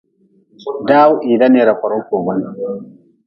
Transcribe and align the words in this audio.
Daw 0.87 1.11
hii 1.21 1.37
daneera 1.41 1.73
korgu 1.81 2.01
kugun. 2.09 2.39